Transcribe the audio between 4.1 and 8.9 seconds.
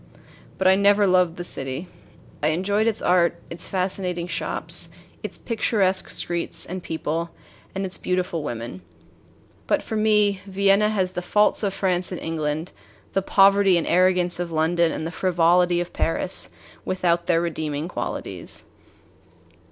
shops, its picturesque streets and people, and its beautiful women.